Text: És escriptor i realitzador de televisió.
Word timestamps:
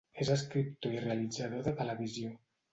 És 0.23 0.29
escriptor 0.35 0.95
i 0.95 1.03
realitzador 1.05 1.71
de 1.71 1.77
televisió. 1.85 2.37